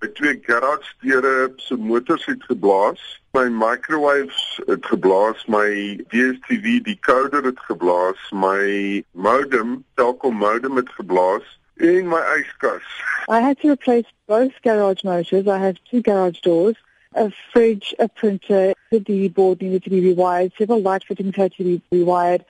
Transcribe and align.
My 0.00 0.08
twee 0.08 0.40
garage 0.42 0.94
deure 1.02 1.52
se 1.56 1.76
motors 1.76 2.24
het 2.24 2.44
geblaas. 2.44 3.20
My 3.32 3.48
microwaves 3.48 4.60
het 4.66 4.86
geblaas, 4.86 5.44
my 5.46 6.00
DStv 6.08 6.80
decoder 6.82 7.44
het 7.44 7.60
geblaas, 7.60 8.30
my 8.32 9.04
modem, 9.12 9.84
Telkom 9.94 10.36
modem 10.40 10.76
het 10.76 10.88
geblaas 10.88 11.58
en 11.76 12.08
my 12.08 12.22
yskas. 12.38 12.86
I 13.28 13.40
had 13.40 13.60
to 13.60 13.68
replace 13.68 14.08
both 14.26 14.52
garage 14.62 15.04
motors. 15.04 15.46
I 15.46 15.58
have 15.58 15.76
two 15.90 16.00
garage 16.00 16.40
doors, 16.40 16.76
a 17.14 17.30
fridge, 17.52 17.94
a 17.98 18.08
printer, 18.08 18.72
the 18.90 19.00
DVD 19.00 19.34
board 19.34 19.60
needed 19.60 19.84
to 19.84 19.90
be 19.90 20.00
rewired, 20.00 20.56
several 20.56 20.80
light 20.80 21.04
fittings 21.04 21.36
had 21.36 21.52
to 21.56 21.64
be 21.64 21.82
rewired. 21.92 22.44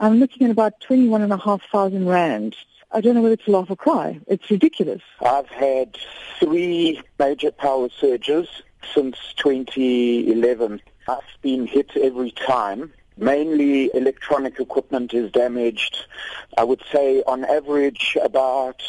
I'm 0.00 0.18
looking 0.18 0.46
at 0.46 0.50
about 0.50 0.80
21,500 0.80 2.08
rand. 2.08 2.56
I 2.90 3.02
don't 3.02 3.14
know 3.14 3.20
whether 3.20 3.36
to 3.36 3.50
laugh 3.50 3.70
or 3.70 3.76
cry. 3.76 4.18
It's 4.26 4.50
ridiculous. 4.50 5.02
I've 5.20 5.50
had 5.50 5.98
three 6.38 7.02
major 7.18 7.50
power 7.50 7.90
surges 7.90 8.48
since 8.94 9.18
2011. 9.36 10.80
I've 11.06 11.20
been 11.42 11.66
hit 11.66 11.90
every 11.96 12.30
time. 12.30 12.94
Mainly 13.18 13.90
electronic 13.94 14.58
equipment 14.58 15.12
is 15.12 15.30
damaged. 15.32 16.06
I 16.56 16.64
would 16.64 16.80
say 16.90 17.22
on 17.26 17.44
average 17.44 18.16
about 18.22 18.82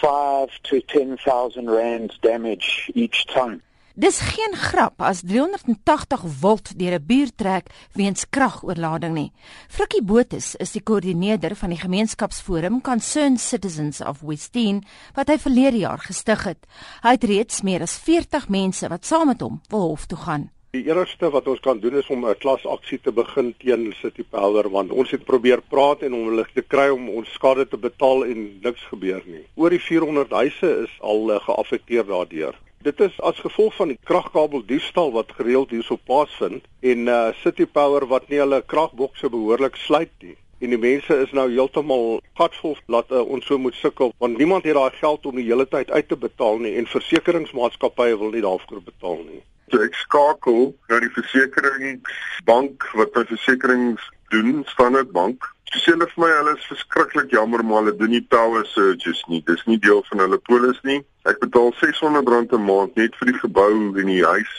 5 0.00 0.48
to 0.64 0.80
10,000 0.80 1.70
rands 1.70 2.16
damage 2.22 2.90
each 2.94 3.26
time. 3.26 3.60
Dis 3.96 4.18
geen 4.20 4.52
grap 4.52 5.00
as 5.00 5.22
380 5.24 6.24
volt 6.40 6.78
deur 6.78 6.94
'n 6.98 7.06
buur 7.06 7.30
trek 7.34 7.70
weens 7.92 8.28
kragoorlading 8.28 9.14
nie. 9.14 9.32
Frikkie 9.68 10.04
Botus 10.04 10.54
is 10.54 10.72
die 10.72 10.82
koördineerder 10.82 11.56
van 11.56 11.70
die 11.70 11.80
gemeenskapsforum 11.80 12.82
Concerned 12.82 13.40
Citizens 13.40 14.00
of 14.00 14.20
Westin 14.20 14.84
wat 15.14 15.28
hy 15.28 15.38
verlede 15.38 15.78
jaar 15.78 15.98
gestig 15.98 16.44
het. 16.44 16.66
Hy 17.02 17.10
het 17.16 17.24
reeds 17.24 17.62
meer 17.62 17.80
as 17.80 17.96
40 17.96 18.48
mense 18.48 18.88
wat 18.88 19.06
saam 19.06 19.26
met 19.26 19.40
hom 19.40 19.60
wil 19.68 19.88
hof 19.88 20.04
toe 20.06 20.18
gaan. 20.18 20.50
Die 20.70 20.84
eerste 20.84 21.30
wat 21.30 21.48
ons 21.48 21.60
kan 21.60 21.80
doen 21.80 21.96
is 21.96 22.10
om 22.10 22.26
'n 22.26 22.36
klasaksie 22.36 23.00
te 23.00 23.12
begin 23.12 23.54
teen 23.58 23.94
City 24.02 24.24
Power 24.30 24.68
want 24.68 24.90
ons 24.90 25.10
het 25.10 25.24
probeer 25.24 25.62
praat 25.62 26.02
en 26.02 26.12
om 26.12 26.28
hulle 26.28 26.46
te 26.54 26.62
kry 26.62 26.88
om 26.88 27.08
ons 27.08 27.32
skade 27.32 27.68
te 27.68 27.78
betaal 27.78 28.26
en 28.26 28.60
niks 28.62 28.82
gebeur 28.92 29.22
nie. 29.24 29.46
Oor 29.54 29.70
die 29.70 29.80
400 29.80 30.30
huise 30.30 30.82
is 30.84 31.00
al 31.00 31.30
uh, 31.30 31.40
geaffekteer 31.40 32.04
daardeur. 32.04 32.65
Dit 32.86 33.00
is 33.00 33.14
as 33.20 33.38
gevolg 33.42 33.74
van 33.74 33.88
die 33.90 33.98
kragkabel 34.06 34.60
diefstal 34.66 35.08
wat 35.10 35.32
gereeld 35.34 35.72
hierso 35.74 35.96
plaasvind 36.06 36.68
en 36.86 37.08
uh 37.10 37.32
City 37.40 37.64
Power 37.66 38.04
wat 38.12 38.28
nie 38.30 38.38
hulle 38.38 38.60
kragbokse 38.72 39.30
behoorlik 39.32 39.74
sluit 39.76 40.12
nie. 40.22 40.36
En 40.62 40.70
die 40.70 40.78
mense 40.78 41.16
is 41.24 41.32
nou 41.34 41.48
heeltemal 41.50 42.20
gatvol 42.38 42.76
laat 42.94 43.10
uh, 43.10 43.24
ons 43.26 43.48
so 43.50 43.58
moet 43.58 43.74
sukkel 43.80 44.14
want 44.22 44.38
niemand 44.38 44.70
het 44.70 44.78
daai 44.78 44.94
geld 45.00 45.26
om 45.26 45.34
die 45.40 45.48
hele 45.48 45.66
tyd 45.66 45.90
uit 45.90 46.08
te 46.08 46.20
betaal 46.28 46.62
nie 46.62 46.76
en 46.78 46.86
versekeringsmaatskappye 46.92 48.20
wil 48.22 48.30
nie 48.36 48.44
daarvoor 48.46 48.86
betaal 48.92 49.18
nie. 49.24 49.42
So 49.72 49.82
ek 49.82 49.96
skakel 49.98 50.68
na 50.90 51.00
die 51.02 51.10
versekeringsbank 51.16 52.86
wat 52.94 53.16
my 53.18 53.24
versekerings 53.30 54.02
doen, 54.30 54.62
Standard 54.70 55.10
Bank. 55.16 55.42
Sy 55.72 55.80
sê 55.82 55.94
hulle 55.94 56.06
vir 56.12 56.22
my 56.22 56.28
hulle 56.30 56.52
is 56.54 56.68
verskriklik 56.70 57.32
jammer 57.34 57.64
maar 57.66 57.82
hulle 57.82 57.96
doen 57.98 58.14
nie 58.14 58.22
power 58.30 58.62
surges 58.70 59.24
nie. 59.30 59.42
Dis 59.48 59.64
nie 59.66 59.80
deel 59.82 60.04
van 60.10 60.22
hulle 60.22 60.38
polis 60.46 60.78
nie. 60.86 61.00
Ek 61.26 61.40
betaal 61.42 61.72
R600 61.74 62.54
'n 62.54 62.66
maand 62.68 62.94
net 62.96 63.18
vir 63.18 63.32
die 63.32 63.40
gebou 63.42 63.72
en 63.98 64.12
die 64.12 64.22
huis. 64.22 64.54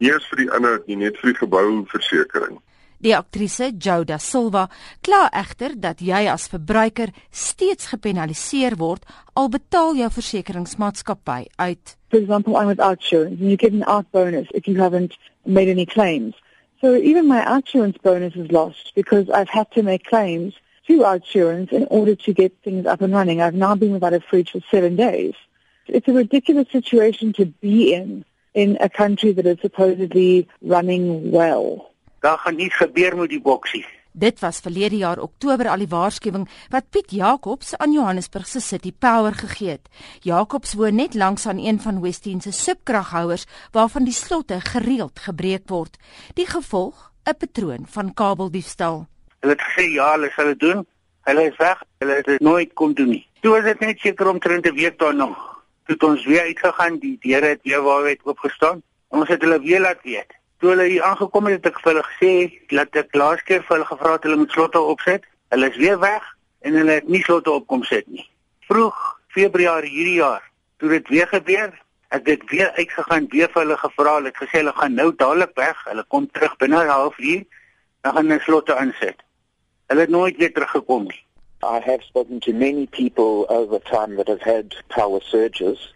Nie 0.00 0.12
eens 0.12 0.28
vir 0.30 0.40
die 0.44 0.50
inhoud 0.56 0.88
nie, 0.88 0.96
net 1.04 1.20
vir 1.20 1.32
die 1.32 1.40
gebouversekering. 1.44 2.56
Die 2.98 3.12
aktrise 3.12 3.72
Joda 3.76 4.16
Silva 4.18 4.68
kla 5.04 5.26
egter 5.36 5.74
dat 5.76 6.00
jy 6.00 6.22
as 6.32 6.46
verbruiker 6.48 7.10
steeds 7.30 7.90
gepenaliseer 7.92 8.78
word 8.80 9.04
al 9.36 9.50
betaal 9.52 9.98
jou 9.98 10.08
versekeringsmaatskappy 10.14 11.42
uit. 11.60 11.96
For 12.08 12.16
example, 12.18 12.56
I'm 12.56 12.66
with 12.66 12.80
Outsurance 12.80 13.40
and 13.40 13.50
you 13.50 13.56
get 13.56 13.72
an 13.72 13.84
out 13.86 14.10
bonus 14.12 14.48
if 14.54 14.66
you 14.66 14.80
haven't 14.80 15.12
made 15.44 15.68
any 15.68 15.84
claims. 15.84 16.34
So 16.80 16.94
even 16.96 17.26
my 17.26 17.44
Outsurance 17.44 18.00
bonus 18.00 18.34
is 18.34 18.50
lost 18.50 18.92
because 18.94 19.28
I've 19.28 19.50
had 19.50 19.70
to 19.72 19.82
make 19.82 20.04
claims 20.04 20.54
to 20.86 21.04
Outsurance 21.04 21.72
in 21.72 21.86
order 21.90 22.14
to 22.14 22.32
get 22.32 22.56
things 22.64 22.86
up 22.86 23.02
and 23.02 23.12
running. 23.12 23.42
I've 23.42 23.54
now 23.54 23.74
been 23.74 23.92
without 23.92 24.14
a 24.14 24.20
fridge 24.20 24.52
for 24.52 24.60
seven 24.70 24.96
days. 24.96 25.34
It's 25.86 26.08
a 26.08 26.12
ridiculous 26.12 26.70
situation 26.72 27.34
to 27.34 27.46
be 27.46 27.92
in 27.92 28.24
in 28.54 28.78
a 28.80 28.88
country 28.88 29.32
that 29.32 29.44
is 29.44 29.58
supposedly 29.60 30.48
running 30.62 31.30
well. 31.30 31.90
Daar 32.26 32.38
gaan 32.38 32.58
iets 32.58 32.76
gebeur 32.76 33.16
met 33.16 33.28
die 33.28 33.40
boksie. 33.40 33.86
Dit 34.12 34.40
was 34.40 34.58
verlede 34.60 34.96
jaar 34.96 35.20
Oktober 35.22 35.68
al 35.70 35.82
die 35.84 35.92
waarskuwing 35.92 36.48
wat 36.72 36.88
Piet 36.90 37.12
Jacobs 37.14 37.76
aan 37.76 37.92
Johannesburg 37.92 38.46
se 38.50 38.60
City 38.60 38.90
Power 38.98 39.34
gegee 39.34 39.68
het. 39.68 39.86
Jacobs 40.20 40.74
woon 40.74 40.94
net 40.98 41.14
langs 41.14 41.46
aan 41.46 41.58
een 41.62 41.78
van 41.80 42.00
Westin 42.02 42.40
se 42.40 42.50
subkraghouers 42.50 43.44
waarvan 43.72 44.04
die 44.04 44.16
slotte 44.16 44.58
gereeld 44.60 45.22
gebreek 45.28 45.68
word. 45.70 45.98
Die 46.34 46.46
gevolg, 46.46 47.12
'n 47.30 47.36
patroon 47.38 47.86
van 47.86 48.14
kabeldiefstal. 48.14 49.06
Hulle 49.40 49.52
het 49.52 49.62
gesê 49.62 49.84
ja, 49.92 50.10
hulle 50.12 50.30
sal 50.30 50.44
dit 50.44 50.60
doen. 50.60 50.86
Hulle 51.22 51.42
is 51.50 51.56
weg. 51.56 51.82
Hulle 51.98 52.14
het 52.14 52.24
dit 52.24 52.40
nooit 52.40 52.72
kom 52.72 52.94
doen 52.94 53.08
nie. 53.08 53.26
Toe 53.40 53.50
was 53.50 53.62
dit 53.62 53.80
net 53.80 53.98
seker 53.98 54.28
omtrent 54.28 54.66
'n 54.66 54.74
week 54.74 54.98
daarna. 54.98 55.30
Toe 55.86 55.96
ons 55.98 56.24
weer 56.24 56.42
uitgegaan, 56.42 56.98
die 56.98 57.18
deure 57.20 57.46
het 57.46 57.62
weer 57.62 57.82
waar 57.82 58.08
het 58.08 58.20
oopgestaan. 58.24 58.82
Ons 59.08 59.28
het 59.28 59.42
hulle 59.42 59.60
weer 59.60 59.80
laat 59.80 60.02
weet. 60.02 60.35
Toe 60.58 60.70
hulle 60.70 60.86
hier 60.88 61.02
aangekom 61.04 61.46
het, 61.50 61.58
het 61.60 61.66
ek 61.74 61.80
vir 61.84 61.92
hulle 61.92 62.04
gesê 62.06 62.32
dat 62.72 62.96
ek 62.96 63.16
laas 63.18 63.42
keer 63.44 63.64
vir 63.66 63.76
hulle 63.76 63.88
gevra 63.90 64.12
het 64.16 64.24
hulle 64.24 64.38
moet 64.40 64.54
slotte 64.54 64.80
opset. 64.80 65.26
Hulle 65.52 65.68
is 65.68 65.76
weer 65.76 65.98
weg 66.00 66.24
en 66.64 66.78
hulle 66.80 66.94
het 66.96 67.08
nie 67.12 67.20
slotte 67.24 67.52
opkom 67.52 67.84
sit 67.84 68.08
nie. 68.08 68.24
Vroeg 68.68 68.96
Februarie 69.36 69.92
hierdie 69.92 70.16
jaar, 70.22 70.46
toe 70.80 70.88
dit 70.94 71.12
weer 71.12 71.28
gebeur, 71.28 71.74
ek 72.16 72.30
het 72.32 72.48
weer 72.50 72.72
uitgegaan 72.78 73.28
weer 73.34 73.52
vir 73.52 73.62
hulle 73.66 73.76
gevra, 73.82 74.16
hulle 74.16 74.32
het 74.32 74.40
gesê 74.40 74.62
hulle 74.62 74.72
gaan 74.78 74.96
nou 74.96 75.10
dadelik 75.12 75.52
weg. 75.60 75.84
Hulle 75.90 76.04
kom 76.08 76.30
terug 76.32 76.56
binne 76.62 76.80
'n 76.84 76.88
halfuur, 76.88 77.44
dan 78.02 78.16
gaan 78.16 78.30
hulle 78.30 78.40
slotte 78.48 78.74
aansit. 78.74 79.20
Hulle 79.92 80.00
het 80.00 80.10
nooit 80.10 80.36
weer 80.36 80.52
teruggekom 80.52 81.02
nie. 81.12 81.22
I 81.62 81.80
have 81.80 82.02
spoken 82.02 82.40
to 82.40 82.52
many 82.52 82.86
people 82.86 83.46
over 83.48 83.78
time 83.80 84.16
that 84.16 84.28
have 84.28 84.42
had 84.42 84.74
power 84.88 85.20
surges, 85.20 85.92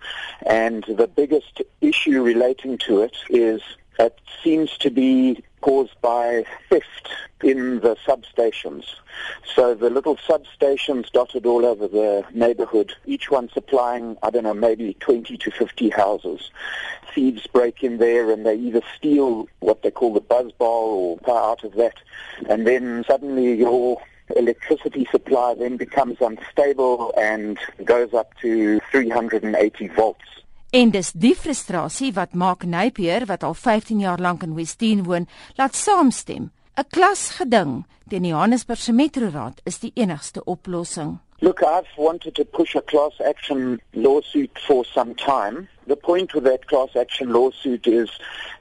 and 0.46 0.84
the 0.84 1.08
biggest 1.08 1.62
issue 1.80 2.22
relating 2.22 2.78
to 2.78 3.02
it 3.02 3.16
is 3.28 3.62
seems 4.42 4.76
to 4.78 4.90
be 4.90 5.42
caused 5.60 6.00
by 6.00 6.44
theft 6.68 7.08
in 7.42 7.80
the 7.80 7.96
substations. 8.06 8.84
So 9.54 9.74
the 9.74 9.90
little 9.90 10.16
substations 10.16 11.10
dotted 11.10 11.46
all 11.46 11.64
over 11.66 11.88
the 11.88 12.24
neighborhood, 12.32 12.94
each 13.06 13.30
one 13.30 13.48
supplying, 13.52 14.16
I 14.22 14.30
don't 14.30 14.44
know, 14.44 14.54
maybe 14.54 14.94
20 15.00 15.36
to 15.36 15.50
50 15.50 15.90
houses. 15.90 16.50
Thieves 17.14 17.46
break 17.46 17.82
in 17.82 17.98
there 17.98 18.30
and 18.30 18.46
they 18.46 18.56
either 18.56 18.82
steal 18.96 19.48
what 19.60 19.82
they 19.82 19.90
call 19.90 20.14
the 20.14 20.20
buzz 20.20 20.52
bar 20.52 20.68
or 20.68 21.18
power 21.18 21.50
out 21.50 21.64
of 21.64 21.74
that, 21.74 21.96
and 22.48 22.66
then 22.66 23.04
suddenly 23.06 23.54
your 23.54 24.00
electricity 24.36 25.06
supply 25.10 25.54
then 25.54 25.76
becomes 25.76 26.18
unstable 26.20 27.12
and 27.18 27.58
goes 27.84 28.14
up 28.14 28.32
to 28.40 28.80
380 28.90 29.88
volts. 29.88 30.24
En 30.70 30.92
dis 30.94 31.08
die 31.18 31.32
frustrasie 31.34 32.12
wat 32.14 32.36
maak 32.38 32.62
Napier 32.62 33.24
wat 33.26 33.42
al 33.42 33.56
15 33.58 33.98
jaar 34.04 34.20
lank 34.22 34.44
in 34.46 34.52
Westin 34.54 35.02
woon, 35.02 35.26
laat 35.58 35.74
saamstem. 35.74 36.52
'n 36.78 36.86
Klasgeding 36.94 37.72
teen 38.08 38.22
die 38.22 38.30
Johannesburgse 38.30 38.92
Metroraad 38.92 39.60
is 39.64 39.80
die 39.80 39.90
enigste 39.94 40.44
oplossing. 40.44 41.18
Look, 41.40 41.62
I've 41.62 41.90
wanted 41.96 42.34
to 42.36 42.44
push 42.44 42.76
a 42.76 42.82
class 42.82 43.18
action 43.20 43.80
lawsuit 43.94 44.58
for 44.66 44.84
some 44.84 45.14
time. 45.14 45.68
The 45.86 45.96
point 45.96 46.34
with 46.34 46.44
that 46.44 46.68
class 46.68 46.94
action 46.94 47.32
lawsuit 47.32 47.86
is 47.86 48.10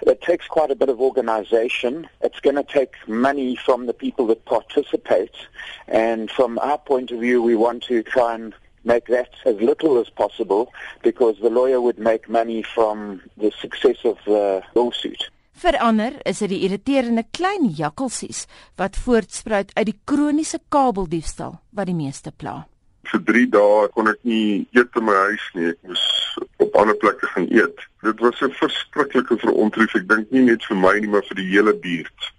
it 0.01 0.21
takes 0.21 0.47
quite 0.47 0.71
a 0.71 0.75
bit 0.75 0.89
of 0.89 0.99
organization. 0.99 2.09
It's 2.21 2.39
going 2.39 2.55
to 2.55 2.63
take 2.63 2.95
money 3.07 3.55
from 3.65 3.85
the 3.85 3.93
people 3.93 4.25
that 4.27 4.45
participate. 4.45 5.35
And 5.87 6.31
from 6.31 6.57
our 6.57 6.79
point 6.79 7.11
of 7.11 7.19
view, 7.19 7.43
we 7.43 7.55
want 7.55 7.83
to 7.83 8.01
try 8.01 8.33
and 8.33 8.55
make 8.91 9.05
that 9.15 9.31
as 9.45 9.57
little 9.69 9.99
as 10.01 10.09
possible 10.23 10.63
because 11.03 11.35
the 11.41 11.53
lawyer 11.59 11.79
would 11.85 11.99
make 12.11 12.29
money 12.39 12.61
from 12.75 13.21
the 13.37 13.51
success 13.61 13.99
of 14.03 14.17
the 14.25 14.61
lawsuit. 14.75 15.29
Verander 15.59 16.13
is 16.23 16.39
dit 16.39 16.53
die 16.53 16.61
irriterende 16.67 17.25
klein 17.35 17.67
jakkalsies 17.75 18.45
wat 18.79 18.99
voortspruit 19.03 19.73
uit 19.75 19.87
die 19.91 19.97
kroniese 20.07 20.61
kabeldiefstal 20.71 21.57
wat 21.75 21.89
die 21.91 21.97
meeste 21.97 22.31
pla. 22.31 22.61
Vir 23.11 23.23
3 23.27 23.45
dae 23.55 23.89
kon 23.95 24.07
ek 24.11 24.21
nie 24.29 24.67
eet 24.77 24.95
in 24.99 25.07
my 25.07 25.17
huis 25.27 25.45
nie. 25.57 25.73
Ek 25.73 25.79
moes 25.89 26.05
op 26.63 26.75
ander 26.79 26.95
plekke 27.01 27.27
gaan 27.33 27.49
eet. 27.51 27.85
Dit 28.05 28.23
was 28.23 28.39
'n 28.41 28.55
verskriklike 28.61 29.35
verontrief. 29.43 29.95
Ek 29.99 30.07
dink 30.07 30.31
nie 30.31 30.45
net 30.47 30.63
vir 30.69 30.77
my 30.77 30.95
nie, 30.99 31.11
maar 31.11 31.25
vir 31.27 31.41
die 31.41 31.49
hele 31.51 31.73
buurt. 31.73 32.31